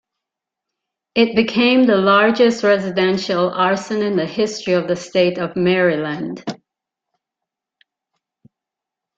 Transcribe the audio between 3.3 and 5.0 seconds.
arson in the history of the